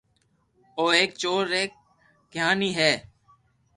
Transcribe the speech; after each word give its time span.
او 0.77 0.83
ايڪ 0.95 1.09
چور 1.21 1.41
ري 1.53 1.63
ڪياني 2.33 2.69
ھي 2.77 2.91